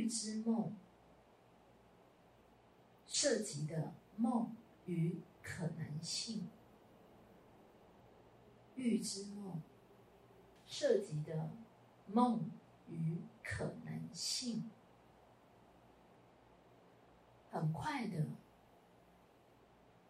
[0.00, 0.74] 预知梦
[3.06, 6.48] 涉及的梦与可能性，
[8.76, 9.60] 预知梦
[10.66, 11.50] 涉及的
[12.06, 12.50] 梦
[12.88, 14.70] 与可能性，
[17.50, 18.24] 很快的，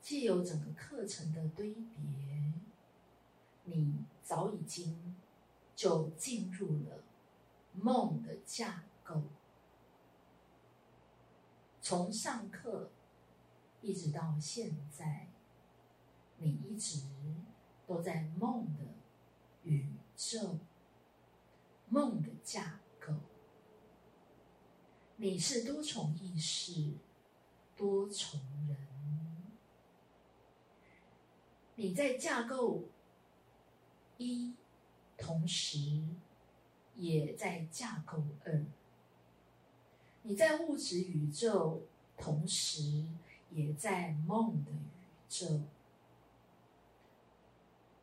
[0.00, 2.52] 既有整个课程的堆叠，
[3.64, 5.16] 你早已经
[5.74, 7.02] 就进入了
[7.72, 9.20] 梦的架构。
[11.82, 12.90] 从上课
[13.80, 15.28] 一直到现在，
[16.36, 17.02] 你一直
[17.86, 18.84] 都在梦的
[19.64, 20.58] 宇宙、
[21.88, 23.14] 梦的架构。
[25.16, 26.94] 你是多重意识、
[27.76, 28.76] 多重人，
[31.74, 32.84] 你在架构
[34.18, 34.54] 一，
[35.16, 36.02] 同时
[36.94, 38.64] 也在架构二。
[40.22, 41.82] 你在物质宇宙，
[42.16, 43.06] 同时
[43.50, 44.76] 也在梦的宇
[45.28, 45.62] 宙。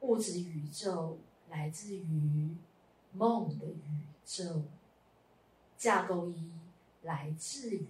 [0.02, 1.20] 物质宇宙
[1.50, 2.56] 来自于
[3.12, 4.64] 梦的宇宙，
[5.78, 6.52] 架构一
[7.04, 7.88] 来自于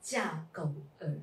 [0.00, 1.20] 架构二。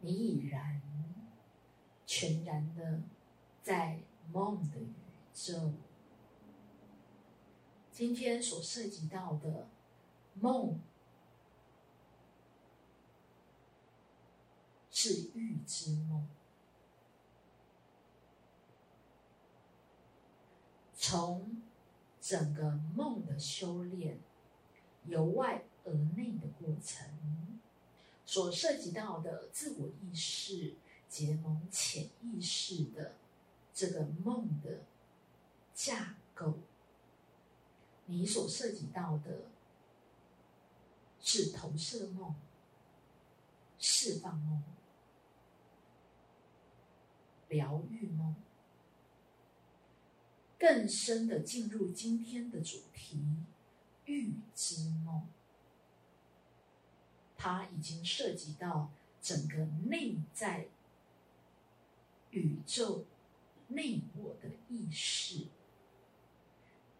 [0.00, 0.80] 你已然
[2.06, 3.00] 全然的
[3.62, 4.00] 在
[4.32, 4.92] 梦的宇
[5.32, 5.72] 宙。
[7.98, 9.66] 今天所涉及到的
[10.34, 10.78] 梦，
[14.88, 16.28] 是预知梦。
[20.94, 21.60] 从
[22.20, 24.20] 整个梦的修炼，
[25.06, 27.58] 由外而内的过程，
[28.24, 30.76] 所涉及到的自我意识
[31.08, 33.16] 结盟潜意识的
[33.74, 34.84] 这个梦的
[35.74, 36.54] 架构。
[38.10, 39.42] 你所涉及到的
[41.20, 42.34] 是投射梦、
[43.78, 44.62] 释放梦、
[47.48, 48.34] 疗愈梦，
[50.58, 53.44] 更深的进入今天的主题——
[54.06, 55.28] 预知梦。
[57.36, 58.90] 它已经涉及到
[59.20, 60.68] 整个内在
[62.30, 63.04] 宇宙、
[63.66, 65.47] 内我的意识。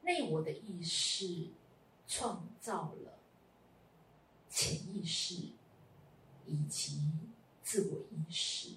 [0.09, 1.49] 内我的意识
[2.07, 3.19] 创造了
[4.49, 5.51] 潜意识
[6.47, 7.03] 以及
[7.63, 8.77] 自我意识，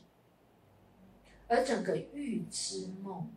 [1.48, 3.32] 而整个预知梦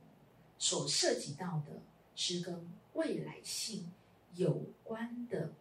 [0.59, 1.83] 所涉及到的
[2.17, 3.93] 是跟未来性
[4.35, 5.53] 有关的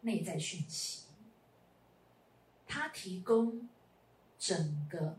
[0.00, 1.04] 内在讯息，
[2.66, 3.68] 它提供
[4.36, 5.16] 整个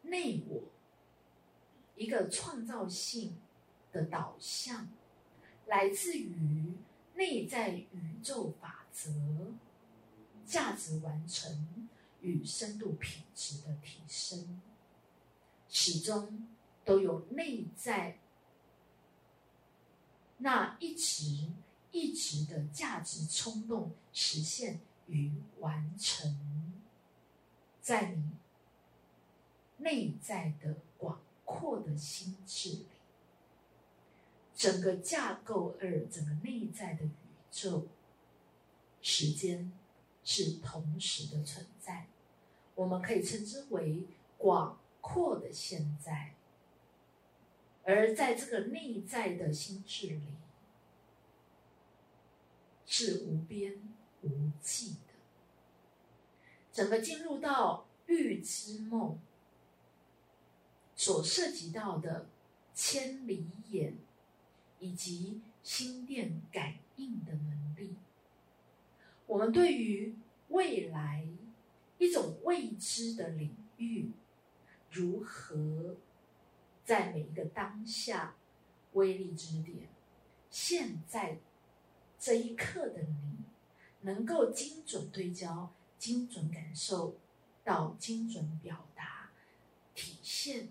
[0.00, 0.62] 内我
[1.96, 3.36] 一个创造性。
[3.96, 4.88] 的导向
[5.64, 6.74] 来自于
[7.14, 9.10] 内在宇宙法则、
[10.44, 11.88] 价值完成
[12.20, 14.60] 与深度品质的提升，
[15.70, 16.46] 始终
[16.84, 18.18] 都有内在
[20.36, 21.48] 那一直
[21.90, 26.74] 一直的价值冲动实现与完成，
[27.80, 28.30] 在你
[29.78, 32.86] 内在的广阔的心智里。
[34.56, 37.10] 整个架构二，整个内在的宇
[37.50, 37.88] 宙，
[39.02, 39.70] 时间
[40.24, 42.06] 是同时的存在，
[42.74, 44.06] 我们可以称之为
[44.38, 46.34] 广阔的现在。
[47.84, 50.22] 而在这个内在的心智里，
[52.86, 53.78] 是无边
[54.22, 55.12] 无际的。
[56.72, 59.18] 整个进入到预知梦
[60.96, 62.30] 所涉及到的
[62.74, 63.98] 千里眼。
[64.78, 67.96] 以及心电感应的能力，
[69.26, 70.14] 我们对于
[70.48, 71.26] 未来
[71.98, 74.10] 一种未知的领域，
[74.90, 75.96] 如何
[76.84, 78.34] 在每一个当下
[78.92, 79.88] 威力之点，
[80.50, 81.38] 现在
[82.18, 83.38] 这一刻的你，
[84.02, 87.16] 能够精准对焦、精准感受
[87.64, 89.30] 到精准表达，
[89.94, 90.68] 体现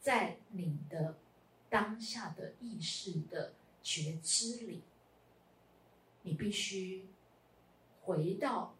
[0.00, 1.16] 在你的。
[1.74, 4.84] 当下的意识的觉知里，
[6.22, 7.04] 你必须
[8.02, 8.76] 回到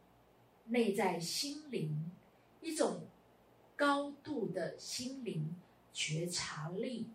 [0.66, 2.12] 内在心灵
[2.60, 3.08] 一种
[3.74, 5.56] 高度的心灵
[5.92, 7.08] 觉察力，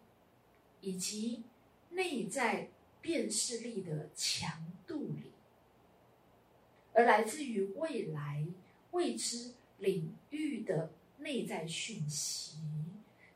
[0.82, 1.44] 以及
[1.92, 2.68] 内在
[3.00, 5.32] 辨识力的强度里，
[6.92, 8.46] 而来自于未来
[8.92, 12.58] 未知领域的内在讯息，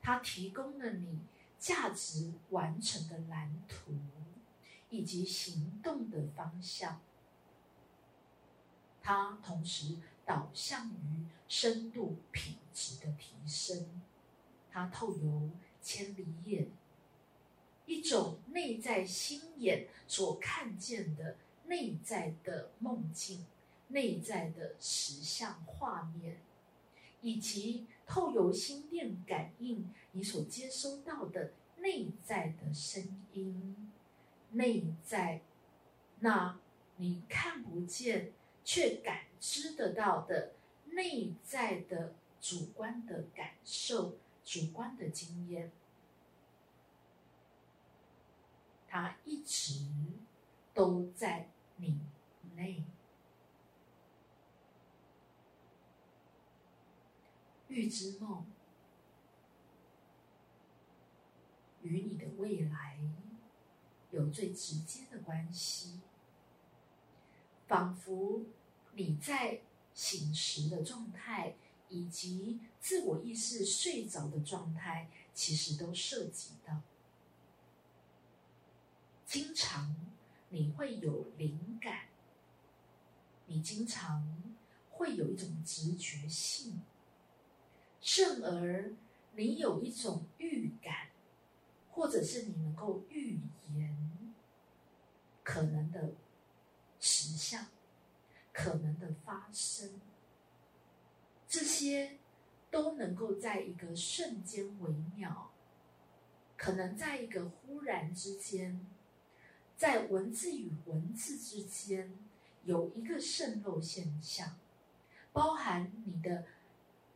[0.02, 1.20] 它提供了你。
[1.64, 3.94] 价值完成的蓝图，
[4.90, 7.00] 以及行动的方向。
[9.02, 9.96] 它同时
[10.26, 14.02] 导向于深度品质的提升。
[14.70, 15.50] 它透由
[15.82, 16.68] 千里眼，
[17.86, 21.38] 一种内在心眼所看见的
[21.68, 23.46] 内在的梦境、
[23.88, 26.42] 内在的实像画面，
[27.22, 31.02] 以及透由心电感应你所接收
[32.24, 33.04] 在的声
[33.34, 33.92] 音、
[34.52, 35.42] 内在
[36.20, 36.60] 那
[36.98, 38.34] 你看不见。
[38.66, 40.54] 却感知得到的
[40.92, 45.70] 内在的主观的感受、主观的经验，
[48.88, 49.86] 它一直
[50.74, 52.00] 都在你
[52.56, 52.86] 内。
[57.68, 58.46] 预知梦
[61.94, 62.98] 与你的未来
[64.10, 66.00] 有最直接的关系。
[67.68, 68.42] 仿佛
[68.94, 69.62] 你在
[69.94, 71.56] 醒时的状态，
[71.90, 76.82] 以及自我意识睡着的状态，其实都涉及到。
[79.26, 79.96] 经常
[80.50, 82.10] 你会有灵感，
[83.46, 84.44] 你经常
[84.92, 86.82] 会有一种直觉性，
[88.02, 88.94] 甚而
[89.36, 90.63] 你有一种预，
[91.94, 93.40] 或者是你能够预
[93.74, 93.98] 言
[95.44, 96.14] 可能的。
[97.06, 97.66] 实相
[98.54, 100.00] 可能的发生，
[101.50, 102.18] 这些
[102.72, 105.52] 都能够在一个瞬间微妙，
[106.56, 108.88] 可能在一个忽然之间，
[109.76, 112.18] 在文字与文字之间
[112.64, 114.58] 有一个渗漏现象，
[115.34, 116.46] 包含你的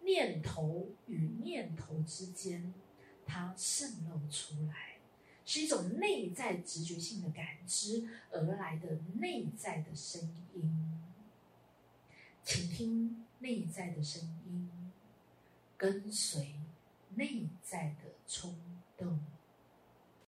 [0.01, 2.74] 念头与念头之间，
[3.27, 4.95] 它渗漏出来。
[5.45, 10.21] 是一种内在直觉性的感知而来的内在的声
[10.53, 11.01] 音，
[12.44, 14.69] 请听内在的声音，
[15.77, 16.56] 跟随
[17.15, 18.57] 内在的冲
[18.97, 19.19] 动。